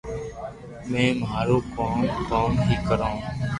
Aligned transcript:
مي 0.91 1.03
مارو 1.21 1.57
ڪوم 1.75 1.99
ڪوم 2.29 2.51
ھي 2.65 2.75
ڪروُ 2.87 3.09